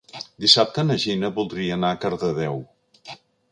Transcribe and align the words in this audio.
Dissabte 0.45 0.83
na 0.87 0.95
Gina 1.03 1.31
voldria 1.35 1.77
anar 1.79 1.93
a 1.97 2.01
Cardedeu. 2.07 2.61